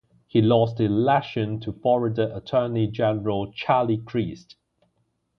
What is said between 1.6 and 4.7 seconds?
Florida Attorney General Charlie Crist.